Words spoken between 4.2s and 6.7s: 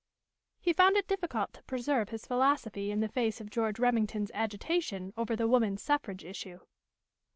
agitation over the woman's suffrage issue.